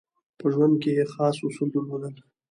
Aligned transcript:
په 0.39 0.45
ژوند 0.53 0.73
کې 0.81 0.89
یې 0.97 1.03
خاص 1.13 1.35
اصول 1.47 1.69
درلودل. 1.71 2.15